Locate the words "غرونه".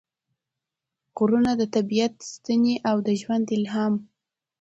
1.17-1.51